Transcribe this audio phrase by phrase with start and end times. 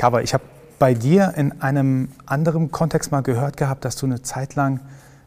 [0.00, 0.44] Cover, ich habe
[0.78, 4.80] bei dir in einem anderen Kontext mal gehört gehabt, dass du eine Zeit lang,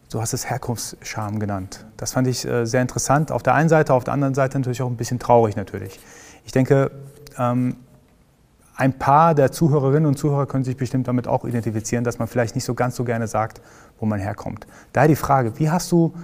[0.09, 1.85] du hast es Herkunftsscham genannt.
[1.95, 3.31] Das fand ich äh, sehr interessant.
[3.31, 5.99] Auf der einen Seite, auf der anderen Seite natürlich auch ein bisschen traurig natürlich.
[6.43, 6.89] Ich denke,
[7.37, 7.75] ähm,
[8.75, 12.55] ein paar der Zuhörerinnen und Zuhörer können sich bestimmt damit auch identifizieren, dass man vielleicht
[12.55, 13.61] nicht so ganz so gerne sagt,
[13.99, 14.65] wo man herkommt.
[14.91, 16.15] Daher die Frage, wie hast du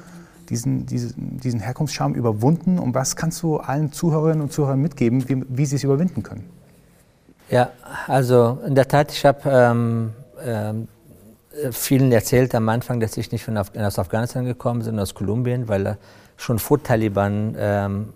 [0.50, 5.46] diesen, diesen, diesen Herkunftsscham überwunden und was kannst du allen Zuhörerinnen und Zuhörern mitgeben, wie,
[5.48, 6.59] wie sie es überwinden können?
[7.50, 7.72] Ja,
[8.08, 10.14] also in der Tat, ich habe ähm,
[10.46, 10.88] ähm,
[11.72, 15.16] vielen erzählt am Anfang, dass ich nicht von Af aus Afghanistan gekommen bin, sondern aus
[15.16, 15.98] Kolumbien, weil
[16.38, 18.10] schon vor Taliban, ähm,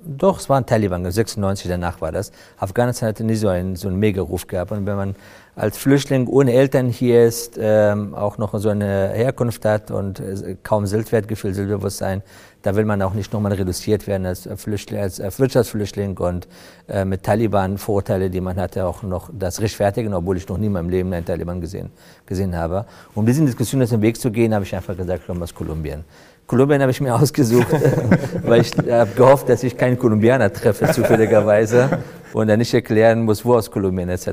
[0.00, 2.32] doch, es waren Taliban, 96 danach war das.
[2.56, 4.72] Afghanistan hatte nie so einen, so einen Mega-Ruf gehabt.
[4.72, 5.16] Und wenn man
[5.54, 10.56] als Flüchtling ohne Eltern hier ist, ähm, auch noch so eine Herkunft hat und äh,
[10.62, 12.22] kaum Selbstwertgefühl, Selbstbewusstsein,
[12.62, 16.48] da will man auch nicht nochmal reduziert werden als, Flüchtling, als Wirtschaftsflüchtling und
[16.88, 20.72] äh, mit Taliban-Vorteile, die man hatte, auch noch das rechtfertigen, obwohl ich noch nie in
[20.72, 21.90] meinem Leben einen Taliban gesehen,
[22.26, 22.86] gesehen habe.
[23.14, 25.54] Um diesen Diskussionen aus dem Weg zu gehen, habe ich einfach gesagt, ich komme aus
[25.54, 26.04] Kolumbien.
[26.48, 27.68] Kolumbien habe ich mir ausgesucht,
[28.42, 32.00] weil ich habe gehofft, dass ich keinen Kolumbianer treffe, zufälligerweise,
[32.32, 34.28] und dann nicht erklären muss, wo aus Kolumbien etc.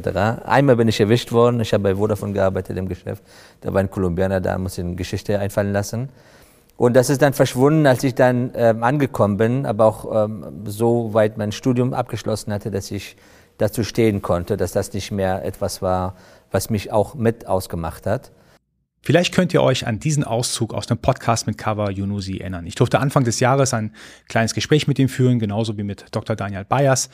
[0.45, 3.23] Einmal bin ich erwischt worden, ich habe bei Vodafone gearbeitet im Geschäft,
[3.61, 6.09] da war ein Kolumbianer da, muss ich eine Geschichte einfallen lassen.
[6.77, 11.13] Und das ist dann verschwunden, als ich dann ähm, angekommen bin, aber auch ähm, so
[11.13, 13.15] weit mein Studium abgeschlossen hatte, dass ich
[13.57, 16.15] dazu stehen konnte, dass das nicht mehr etwas war,
[16.51, 18.31] was mich auch mit ausgemacht hat.
[19.05, 22.65] Vielleicht könnt ihr euch an diesen Auszug aus dem Podcast mit Cover Yunusi erinnern.
[22.65, 23.93] Ich durfte Anfang des Jahres ein
[24.27, 26.35] kleines Gespräch mit ihm führen, genauso wie mit Dr.
[26.35, 27.11] Daniel Bayers.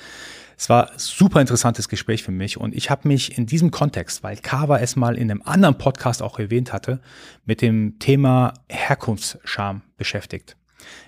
[0.58, 4.24] Es war ein super interessantes Gespräch für mich und ich habe mich in diesem Kontext,
[4.24, 7.02] weil Kava es mal in einem anderen Podcast auch erwähnt hatte,
[7.44, 10.56] mit dem Thema Herkunftsscham beschäftigt.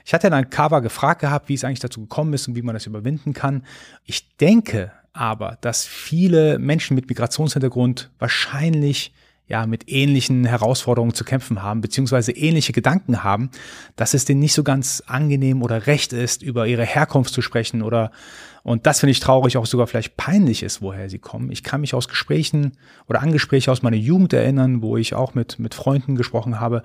[0.03, 2.75] Ich hatte dann Kava gefragt gehabt, wie es eigentlich dazu gekommen ist und wie man
[2.75, 3.63] das überwinden kann.
[4.03, 9.13] Ich denke aber, dass viele Menschen mit Migrationshintergrund wahrscheinlich
[9.53, 13.51] ja, mit ähnlichen Herausforderungen zu kämpfen haben, beziehungsweise ähnliche Gedanken haben,
[13.95, 17.83] dass es denen nicht so ganz angenehm oder recht ist, über ihre Herkunft zu sprechen
[17.83, 18.09] oder,
[18.63, 21.51] und das finde ich traurig, auch sogar vielleicht peinlich ist, woher sie kommen.
[21.51, 25.35] Ich kann mich aus Gesprächen oder an Gespräche aus meiner Jugend erinnern, wo ich auch
[25.35, 26.81] mit, mit Freunden gesprochen habe,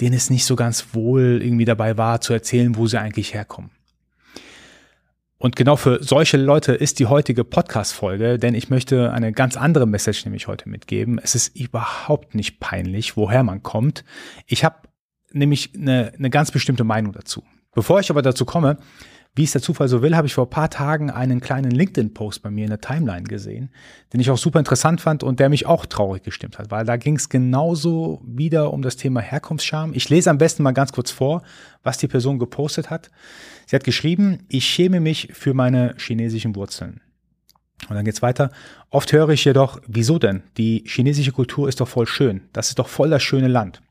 [0.00, 3.72] denen es nicht so ganz wohl irgendwie dabei war, zu erzählen, wo sie eigentlich herkommen.
[5.38, 9.86] Und genau für solche Leute ist die heutige Podcast-Folge, denn ich möchte eine ganz andere
[9.86, 11.20] Message nämlich heute mitgeben.
[11.22, 14.04] Es ist überhaupt nicht peinlich, woher man kommt.
[14.46, 14.76] Ich habe
[15.32, 17.42] nämlich eine, eine ganz bestimmte Meinung dazu.
[17.72, 18.78] Bevor ich aber dazu komme,
[19.36, 22.42] wie es der Zufall so will, habe ich vor ein paar Tagen einen kleinen LinkedIn-Post
[22.42, 23.70] bei mir in der Timeline gesehen,
[24.12, 26.96] den ich auch super interessant fand und der mich auch traurig gestimmt hat, weil da
[26.96, 29.92] ging es genauso wieder um das Thema Herkunftsscham.
[29.92, 31.42] Ich lese am besten mal ganz kurz vor,
[31.82, 33.10] was die Person gepostet hat.
[33.66, 37.00] Sie hat geschrieben, ich schäme mich für meine chinesischen Wurzeln.
[37.88, 38.50] Und dann geht's weiter.
[38.90, 40.44] Oft höre ich jedoch, wieso denn?
[40.56, 42.42] Die chinesische Kultur ist doch voll schön.
[42.52, 43.82] Das ist doch voll das schöne Land.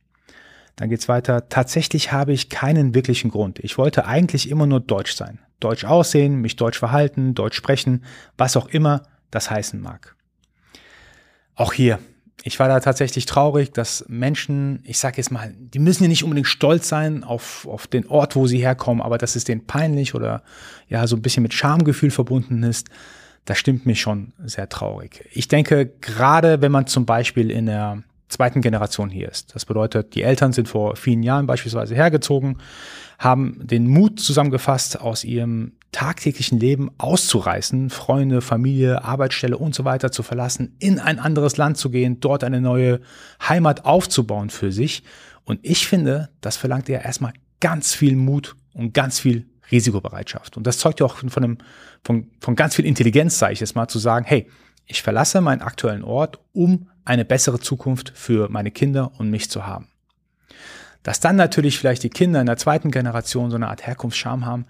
[0.75, 1.49] Dann geht's weiter.
[1.49, 3.59] Tatsächlich habe ich keinen wirklichen Grund.
[3.59, 5.39] Ich wollte eigentlich immer nur deutsch sein.
[5.59, 8.03] Deutsch aussehen, mich deutsch verhalten, deutsch sprechen,
[8.37, 10.15] was auch immer das heißen mag.
[11.55, 11.99] Auch hier,
[12.45, 16.23] ich war da tatsächlich traurig, dass Menschen, ich sage jetzt mal, die müssen ja nicht
[16.23, 20.13] unbedingt stolz sein auf, auf den Ort, wo sie herkommen, aber dass es denen peinlich
[20.13, 20.43] oder
[20.89, 22.89] ja so ein bisschen mit Schamgefühl verbunden ist,
[23.45, 25.25] das stimmt mich schon sehr traurig.
[25.31, 29.55] Ich denke, gerade wenn man zum Beispiel in der zweiten Generation hier ist.
[29.55, 32.57] Das bedeutet, die Eltern sind vor vielen Jahren beispielsweise hergezogen,
[33.17, 40.11] haben den Mut zusammengefasst, aus ihrem tagtäglichen Leben auszureißen, Freunde, Familie, Arbeitsstelle und so weiter
[40.11, 42.99] zu verlassen, in ein anderes Land zu gehen, dort eine neue
[43.47, 45.03] Heimat aufzubauen für sich.
[45.45, 50.57] Und ich finde, das verlangt ja erstmal ganz viel Mut und ganz viel Risikobereitschaft.
[50.57, 51.57] Und das zeugt ja auch von, einem,
[52.03, 54.47] von, von ganz viel Intelligenz, sage ich jetzt mal, zu sagen, hey,
[54.85, 59.65] ich verlasse meinen aktuellen Ort, um eine bessere Zukunft für meine Kinder und mich zu
[59.65, 59.87] haben.
[61.03, 64.65] Dass dann natürlich vielleicht die Kinder in der zweiten Generation so eine Art Herkunftsscham haben,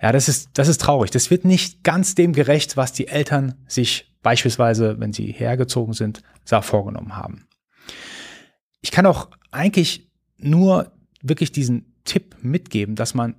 [0.00, 1.12] ja, das ist, das ist traurig.
[1.12, 6.22] Das wird nicht ganz dem gerecht, was die Eltern sich beispielsweise, wenn sie hergezogen sind,
[6.62, 7.46] vorgenommen haben.
[8.80, 10.90] Ich kann auch eigentlich nur
[11.22, 13.36] wirklich diesen Tipp mitgeben, dass man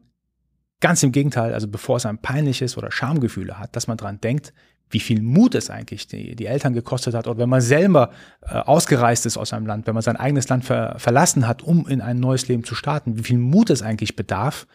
[0.79, 4.21] ganz im Gegenteil, also bevor es einem peinlich ist oder Schamgefühle hat, dass man dran
[4.21, 4.53] denkt,
[4.93, 8.11] wie viel Mut es eigentlich die, die Eltern gekostet hat, oder wenn man selber
[8.41, 11.87] äh, ausgereist ist aus einem Land, wenn man sein eigenes Land ver verlassen hat, um
[11.87, 14.67] in ein neues Leben zu starten, wie viel Mut es eigentlich bedarf,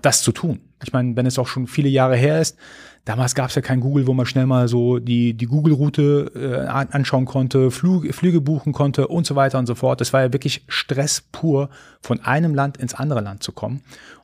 [0.00, 0.60] das zu tun.
[0.82, 2.56] Ich meine, wenn es auch schon viele Jahre her ist,
[3.04, 6.66] damals gab es ja kein Google, wo man schnell mal so die, die Google-Route äh,
[6.66, 10.00] anschauen konnte, Flug, Flüge buchen konnte und so weiter und so fort.
[10.00, 11.68] Das war ja wirklich Stress pur,
[12.00, 13.82] von einem Land ins andere Land zu kommen.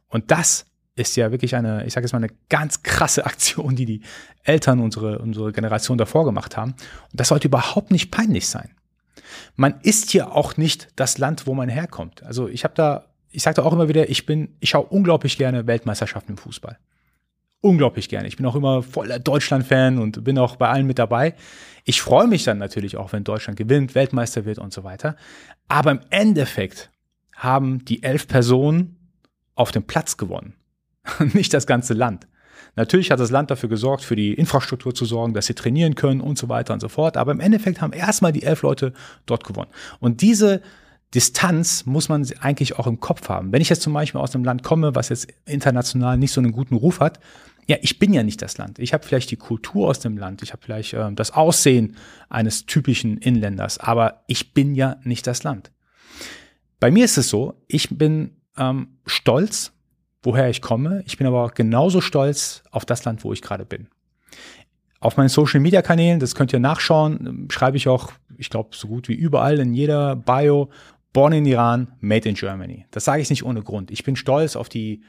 [0.08, 0.64] Und das
[0.98, 4.02] ist ja wirklich eine, ich sage jetzt mal, eine ganz krasse Aktion, die die
[4.42, 6.72] Eltern, unsere, unsere Generation davor gemacht haben.
[6.72, 8.70] Und das sollte überhaupt nicht peinlich sein.
[9.56, 12.22] Man ist hier auch nicht das Land, wo man herkommt.
[12.22, 15.36] Also ich habe da, ich sage da auch immer wieder, ich bin, ich schaue unglaublich
[15.36, 16.78] gerne Weltmeisterschaften im Fußball.
[17.60, 18.28] Unglaublich gerne.
[18.28, 21.34] Ich bin auch immer voller Deutschland-Fan und bin auch bei allen mit dabei.
[21.84, 25.16] Ich freue mich dann natürlich auch, wenn Deutschland gewinnt, Weltmeister wird und so weiter.
[25.66, 26.90] Aber im Endeffekt
[27.34, 29.12] haben die elf Personen
[29.54, 30.54] auf dem Platz gewonnen.
[31.32, 32.26] nicht das ganze Land.
[32.76, 36.20] Natürlich hat das Land dafür gesorgt, für die Infrastruktur zu sorgen, dass sie trainieren können
[36.20, 37.16] und so weiter und so fort.
[37.16, 38.92] Aber im Endeffekt haben erstmal die elf Leute
[39.26, 39.70] dort gewonnen.
[39.98, 40.62] Und diese
[41.14, 43.52] Distanz muss man eigentlich auch im Kopf haben.
[43.52, 46.52] Wenn ich jetzt zum Beispiel aus einem Land komme, was jetzt international nicht so einen
[46.52, 47.18] guten Ruf hat,
[47.66, 48.78] ja, ich bin ja nicht das Land.
[48.78, 51.96] Ich habe vielleicht die Kultur aus dem Land, ich habe vielleicht äh, das Aussehen
[52.28, 55.70] eines typischen Inländers, aber ich bin ja nicht das Land.
[56.80, 59.72] Bei mir ist es so, ich bin ähm, stolz
[60.28, 61.02] woher ich komme.
[61.06, 63.88] Ich bin aber genauso stolz auf das Land, wo ich gerade bin.
[65.00, 68.88] Auf meinen Social Media Kanälen, das könnt ihr nachschauen, schreibe ich auch, ich glaube, so
[68.88, 70.68] gut wie überall in jeder Bio,
[71.14, 72.84] Born in Iran, Made in Germany.
[72.90, 73.90] Das sage ich nicht ohne Grund.
[73.90, 75.00] Ich bin stolz auf die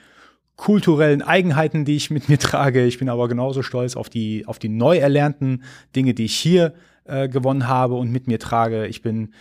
[0.55, 2.85] kulturellen Eigenheiten, die ich mit mir trage.
[2.85, 5.63] Ich bin aber genauso stolz auf die, auf die neu erlernten
[5.97, 8.87] Dinge, die ich hier äh, gewonnen habe und mit mir trage.
[8.87, 9.33] Ich bin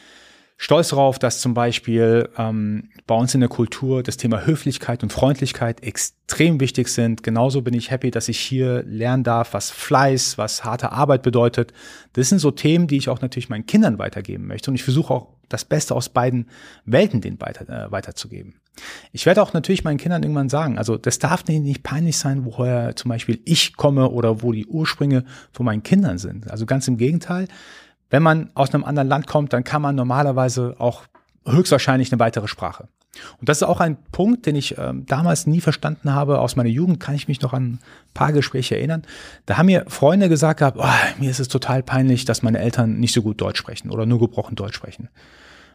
[0.58, 5.12] stolz darauf, dass zum Beispiel ähm, bei uns in der Kultur das Thema Höflichkeit und
[5.12, 7.22] Freundlichkeit extrem wichtig sind.
[7.22, 11.72] Genauso bin ich happy, dass ich hier lernen darf, was Fleiß, was harte Arbeit bedeutet.
[12.14, 14.70] Das sind so Themen, die ich auch natürlich meinen Kindern weitergeben möchte.
[14.70, 16.48] Und ich versuche auch das Beste aus beiden
[16.84, 18.56] Welten denen weiter, äh, weiterzugeben.
[19.12, 22.94] Ich werde auch natürlich meinen Kindern irgendwann sagen, also das darf nicht peinlich sein, woher
[22.94, 26.50] zum Beispiel ich komme oder wo die Ursprünge von meinen Kindern sind.
[26.50, 27.48] Also ganz im Gegenteil
[28.10, 31.02] wenn man aus einem anderen Land kommt, dann kann man normalerweise auch
[31.46, 32.88] höchstwahrscheinlich eine weitere Sprache.
[33.38, 36.40] Und das ist auch ein Punkt, den ich ähm, damals nie verstanden habe.
[36.40, 37.80] Aus meiner Jugend kann ich mich noch an ein
[38.14, 39.02] paar Gespräche erinnern.
[39.46, 42.98] Da haben mir Freunde gesagt gehabt, oh, mir ist es total peinlich, dass meine Eltern
[43.00, 45.08] nicht so gut Deutsch sprechen oder nur gebrochen Deutsch sprechen.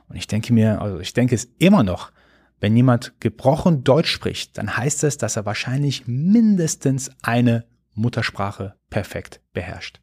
[0.07, 2.11] Und ich denke mir, also ich denke es immer noch,
[2.59, 9.41] wenn jemand gebrochen Deutsch spricht, dann heißt es, dass er wahrscheinlich mindestens eine Muttersprache perfekt
[9.53, 9.99] beherrscht.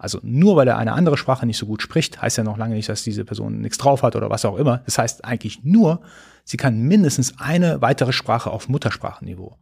[0.00, 2.74] Also nur weil er eine andere Sprache nicht so gut spricht, heißt ja noch lange
[2.74, 4.78] nicht, dass diese Person nichts drauf hat oder was auch immer.
[4.86, 6.00] Das heißt eigentlich nur,
[6.42, 9.58] sie kann mindestens eine weitere Sprache auf Muttersprachenniveau.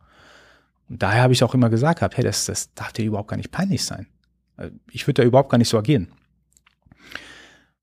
[0.89, 3.51] Und daher habe ich auch immer gesagt, hey, das, das darf dir überhaupt gar nicht
[3.51, 4.07] peinlich sein.
[4.59, 6.07] Äh, ich würde da überhaupt gar nicht so agieren.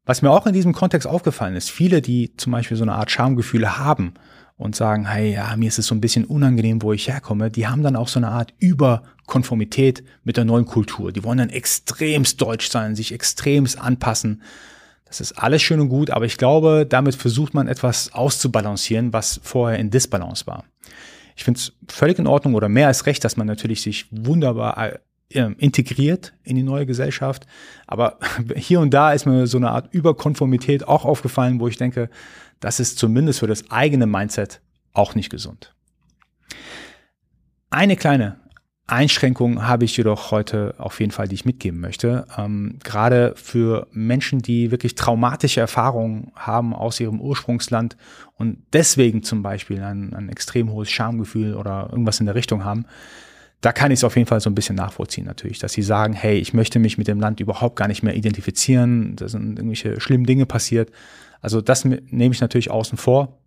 [0.05, 3.11] Was mir auch in diesem Kontext aufgefallen ist, viele, die zum Beispiel so eine Art
[3.11, 4.13] Schamgefühle haben
[4.57, 7.67] und sagen, hey, ja, mir ist es so ein bisschen unangenehm, wo ich herkomme, die
[7.67, 11.11] haben dann auch so eine Art Überkonformität mit der neuen Kultur.
[11.11, 14.41] Die wollen dann extremst deutsch sein, sich extremst anpassen.
[15.05, 19.39] Das ist alles schön und gut, aber ich glaube, damit versucht man etwas auszubalancieren, was
[19.43, 20.63] vorher in Disbalance war.
[21.35, 24.99] Ich finde es völlig in Ordnung oder mehr als recht, dass man natürlich sich wunderbar
[25.29, 27.45] integriert in die neue Gesellschaft.
[27.87, 28.19] Aber
[28.55, 32.09] hier und da ist mir so eine Art Überkonformität auch aufgefallen, wo ich denke,
[32.59, 34.61] das ist zumindest für das eigene Mindset
[34.93, 35.73] auch nicht gesund.
[37.69, 38.39] Eine kleine
[38.87, 42.27] Einschränkung habe ich jedoch heute auf jeden Fall, die ich mitgeben möchte.
[42.37, 47.97] Ähm, gerade für Menschen, die wirklich traumatische Erfahrungen haben aus ihrem Ursprungsland
[48.35, 52.85] und deswegen zum Beispiel ein, ein extrem hohes Schamgefühl oder irgendwas in der Richtung haben,
[53.65, 56.13] da kann ich es auf jeden Fall so ein bisschen nachvollziehen natürlich, dass sie sagen,
[56.13, 59.99] hey, ich möchte mich mit dem Land überhaupt gar nicht mehr identifizieren, da sind irgendwelche
[59.99, 60.91] schlimmen Dinge passiert.
[61.41, 63.39] Also das nehme ich natürlich außen vor.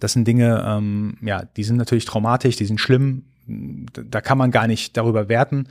[0.00, 3.24] Das sind Dinge, ähm, ja, die sind natürlich traumatisch, die sind schlimm.
[3.46, 5.68] Da kann man gar nicht darüber werten.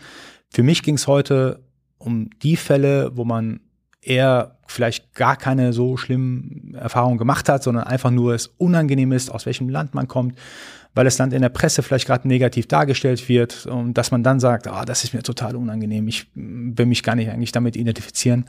[0.50, 1.60] Für mich ging es heute
[2.00, 3.60] um die Fälle, wo man
[4.08, 9.30] eher vielleicht gar keine so schlimmen Erfahrungen gemacht hat, sondern einfach nur es unangenehm ist,
[9.30, 10.38] aus welchem Land man kommt,
[10.94, 14.40] weil das Land in der Presse vielleicht gerade negativ dargestellt wird und dass man dann
[14.40, 18.46] sagt, ah, das ist mir total unangenehm, ich will mich gar nicht eigentlich damit identifizieren.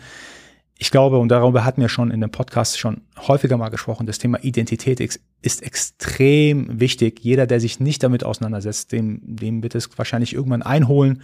[0.81, 4.19] Ich glaube, und darüber hatten wir schon in dem Podcast schon häufiger mal gesprochen, das
[4.19, 7.19] Thema Identität ist extrem wichtig.
[7.21, 11.23] Jeder, der sich nicht damit auseinandersetzt, dem, dem wird es wahrscheinlich irgendwann einholen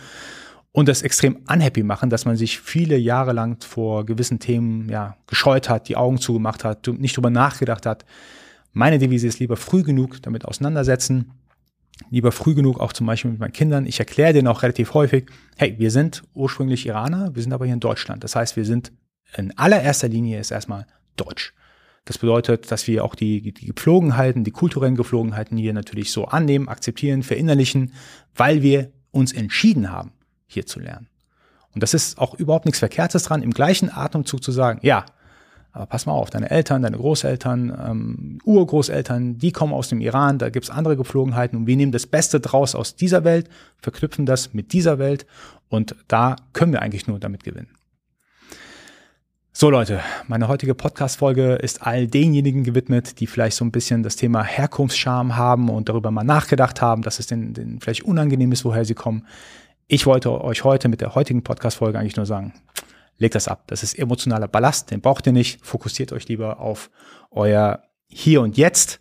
[0.77, 5.17] und das extrem unhappy machen, dass man sich viele Jahre lang vor gewissen Themen ja,
[5.29, 8.05] gescheut hat, die Augen zugemacht hat, nicht drüber nachgedacht hat.
[8.73, 11.31] Meine Devise ist lieber früh genug damit auseinandersetzen,
[12.11, 13.87] lieber früh genug auch zum Beispiel mit meinen Kindern.
[13.87, 17.75] Ich erkläre denen auch relativ häufig, hey, wir sind ursprünglich Iraner, wir sind aber hier
[17.75, 18.25] in Deutschland.
[18.25, 18.91] Das heißt, wir sind
[19.37, 21.55] in allererster Linie ist erstmal Deutsch.
[22.05, 26.69] Das bedeutet, dass wir auch die, die Gepflogenheiten, die kulturellen Gepflogenheiten hier natürlich so annehmen,
[26.69, 27.93] akzeptieren, verinnerlichen,
[28.35, 30.11] weil wir uns entschieden haben,
[30.47, 31.09] hier zu lernen.
[31.75, 35.05] Und das ist auch überhaupt nichts Verkehrtes dran, im gleichen Atemzug zu sagen, ja,
[35.77, 40.39] Aber pass mal auf, deine Eltern, deine Großeltern, ähm, Urgroßeltern, die kommen aus dem Iran,
[40.39, 43.49] da gibt's andere Gepflogenheiten und wir nehmen das Beste draus aus dieser Welt,
[43.79, 45.27] verknüpfen das mit dieser Welt
[45.69, 47.71] und da können wir eigentlich nur damit gewinnen.
[49.53, 54.15] So Leute, meine heutige Podcast-Folge ist all denjenigen gewidmet, die vielleicht so ein bisschen das
[54.15, 58.65] Thema Herkunftsscham haben und darüber mal nachgedacht haben, dass es denen, denen vielleicht unangenehm ist,
[58.65, 59.27] woher sie kommen.
[59.87, 62.55] Ich wollte euch heute mit der heutigen Podcast-Folge eigentlich nur sagen,
[63.19, 63.65] legt das ab.
[63.67, 65.65] Das ist emotionaler Ballast, den braucht ihr nicht.
[65.65, 66.91] Fokussiert euch lieber auf
[67.31, 69.01] euer Hier und Jetzt.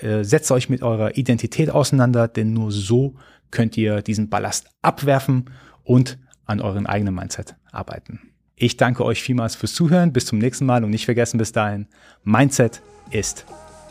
[0.00, 3.14] Äh, setzt euch mit eurer Identität auseinander, denn nur so
[3.50, 5.50] könnt ihr diesen Ballast abwerfen
[5.82, 8.32] und an eurem eigenen Mindset arbeiten.
[8.54, 10.12] Ich danke euch vielmals fürs Zuhören.
[10.12, 11.88] Bis zum nächsten Mal und nicht vergessen bis dahin,
[12.24, 13.44] Mindset ist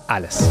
[0.08, 0.50] alles.